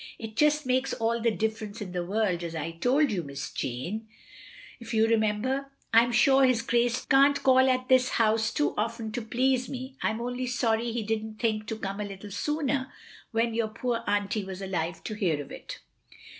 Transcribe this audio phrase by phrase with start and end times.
[0.17, 3.21] "It just makes all the difference in the world, as I told you.
[3.21, 4.07] Miss Jane,
[4.79, 5.69] if you remember.
[5.93, 9.97] I 'm sure his Grace can't call at this house too often to please me.
[10.01, 12.91] I 'm only sorry he didn't think to come a little sooner,
[13.29, 15.77] when your poor auntie was alive to hear of it.